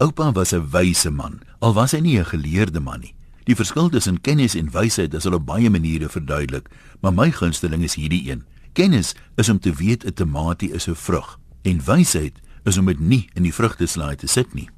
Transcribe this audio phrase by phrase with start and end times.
[0.00, 3.14] Oupa was 'n wyse man, al was hy nie 'n geleerde man nie.
[3.44, 6.68] Die verskil tussen kennis en wysheid is op baie maniere verduidelik,
[7.00, 8.44] maar my gunsteling is hierdie een.
[8.72, 13.00] Kennis is om te weet 'n tamatie is 'n vrug en wysheid is om dit
[13.00, 14.68] nie in die vrugteslaai te sit nie.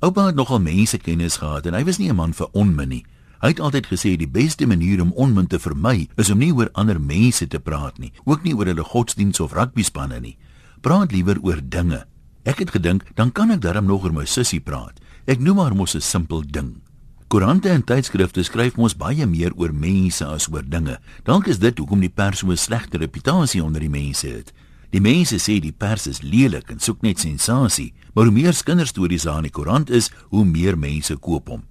[0.00, 3.04] Oupa het nogal mense kennis gehad en hy was nie 'n man vir onmin nie.
[3.40, 6.68] Hy het altyd gesê die beste manier om onmin te vermy is om nie oor
[6.72, 10.36] ander mense te praat nie, ook nie oor hulle godsdiens of rugbyspanne nie.
[10.80, 12.06] Praat liewer oor dinge.
[12.44, 15.00] Ek het gedink dan kan ek darm nog oor my sussie praat.
[15.24, 16.82] Ek noem haar mos 'n simpel ding.
[17.28, 20.98] Koerante en tydskrifte skryf mos baie meer oor mense as oor dinge.
[21.24, 24.52] Dalk is dit hoekom die pers so 'n slegte reputasie onder die mense het.
[24.90, 29.22] Die mense sê die pers is lelik en soek net sensasie, maar hoe meer kinderstories
[29.22, 31.64] daar in die koerant is, hoe meer mense koop hom.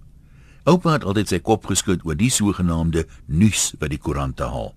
[0.66, 4.74] Oupa het altyd sy kop geskud oor die sogenaamde nuus wat die koerante haal.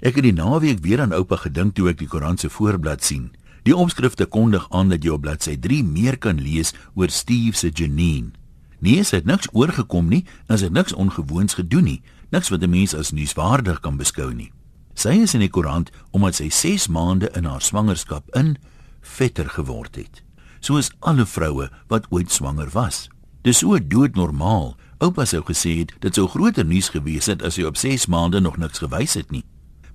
[0.00, 3.30] Ek het die naweek weer aan oupa gedink toe ek die koerant se voorblad sien.
[3.66, 7.72] Die opskrifte kondig aan dat jy op bladsy 3 meer kan lees oor Steve se
[7.74, 8.30] Janine.
[8.78, 12.62] Nee, sy het niks oorgekom nie, en sy het niks ongewoons gedoen nie, niks wat
[12.62, 14.52] 'n mens as nuuswaardig kan beskou nie.
[14.94, 18.56] Sy is in die koerant omdat sy 6 maande in haar swangerskap in
[19.00, 20.22] vetter geword het.
[20.60, 23.08] Soos alle vroue wat ooit swanger was.
[23.42, 24.76] Dis so doodnormaal.
[24.98, 28.40] Oupa sou gesê het dit sou groter nuus gewees het as hy op 6 maande
[28.40, 29.44] nog niks gewys het nie.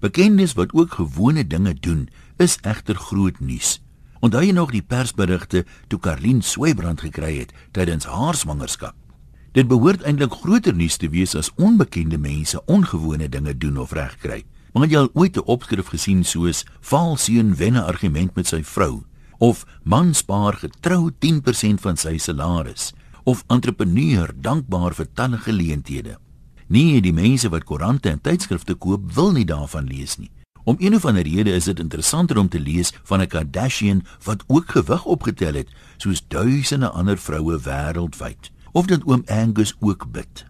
[0.02, 2.10] Bekendes wat ook gewone dinge doen,
[2.42, 3.80] is egter groot nuus.
[4.22, 8.96] Onthou jy nog die persberigte toe Karlien Sweybrand gekry het tydens haar swangerskap?
[9.54, 14.44] Dit behoort eintlik groter nuus te wees as onbekende mense ongewone dinge doen of regkry.
[14.74, 19.04] Maar jy al ooit 'n opskrif gesien soos Valseun wen 'n argument met sy vrou
[19.38, 26.18] of man spaar getrou 10% van sy salaris of entrepreneur dankbaar vir talle geleenthede.
[26.68, 30.32] Nee, die mense wat koerante en tydskrifte koop, wil nie daarvan lees nie.
[30.64, 34.44] Om een of ander rede is dit interessanter om te lees van 'n Kardashian wat
[34.48, 38.52] ook gewig opgetel het, soos duisende ander vroue wêreldwyd.
[38.72, 40.46] Of dit oom Angus ook bid.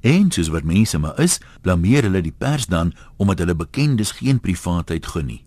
[0.00, 4.40] En soos wat mense maar is, blameer hulle die pers dan omdat hulle bekendes geen
[4.40, 5.44] privaatheid gun nie.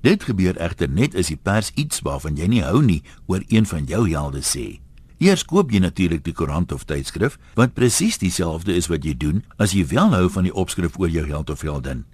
[0.00, 3.66] Dit gebeur egter net as die pers iets waarvan jy nie hou nie oor een
[3.66, 4.80] van jou helde sê.
[5.18, 9.42] Eers koop jy natuurlik die koerant of tydskrif wat presies dieselfde is wat jy doen
[9.58, 12.04] as jy wel hou van die opskrif oor jou held of heldin.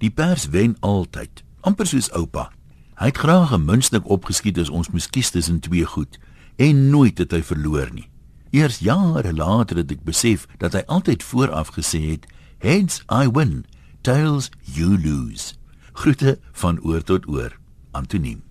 [0.00, 2.48] Die pers wen altyd, amper soos oupa.
[2.96, 6.18] Hy het graag 'n muntstuk opgeskiet as ons moes kies tussen twee goed
[6.56, 8.08] en nooit het hy verloor nie.
[8.50, 12.26] Eers jare later het ek besef dat hy altyd vooraf gesê het:
[12.58, 13.66] "Heads I win,
[14.00, 15.54] tails you lose."
[15.92, 17.52] Groete van oor tot oor.
[17.92, 18.49] Antoniem